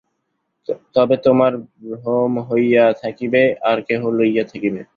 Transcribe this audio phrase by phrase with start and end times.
[0.95, 1.51] তবে তোমার
[1.93, 4.81] ভ্রম হইয়া থাকিবে, আর কেহ লইয়া থাকিবে।